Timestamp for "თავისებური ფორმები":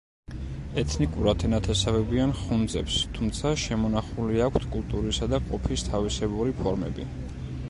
5.93-7.11